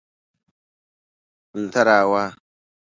[1.71, 2.25] تراوا